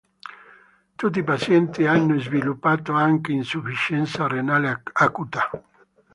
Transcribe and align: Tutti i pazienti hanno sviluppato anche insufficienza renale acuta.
Tutti 0.95 1.19
i 1.19 1.23
pazienti 1.23 1.85
hanno 1.85 2.17
sviluppato 2.19 2.91
anche 2.93 3.33
insufficienza 3.33 4.25
renale 4.27 4.81
acuta. 4.93 5.47